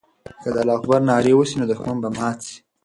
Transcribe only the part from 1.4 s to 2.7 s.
نو دښمن به مات سي.